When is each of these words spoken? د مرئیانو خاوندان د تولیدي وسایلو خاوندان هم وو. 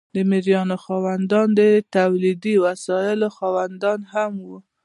د 0.15 0.17
مرئیانو 0.31 0.75
خاوندان 0.85 1.47
د 1.59 1.61
تولیدي 1.95 2.55
وسایلو 2.65 3.27
خاوندان 3.37 3.99
هم 4.13 4.31
وو. 4.47 4.57